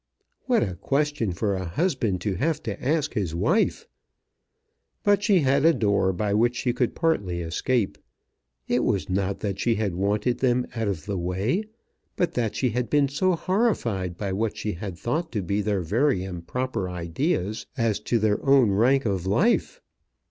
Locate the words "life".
19.27-19.81